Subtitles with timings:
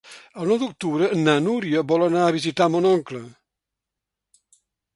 [0.43, 3.25] El nou d'octubre na Núria vol anar a visitar mon oncle.